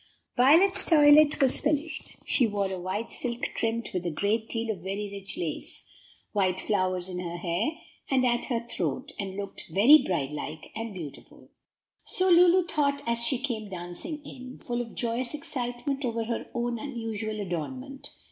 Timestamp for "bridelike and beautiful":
9.99-11.49